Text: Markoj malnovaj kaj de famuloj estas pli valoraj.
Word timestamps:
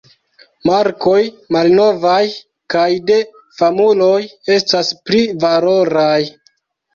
Markoj 0.67 1.17
malnovaj 1.55 2.21
kaj 2.75 2.87
de 3.11 3.19
famuloj 3.59 4.17
estas 4.57 4.91
pli 5.11 5.21
valoraj. 5.45 6.19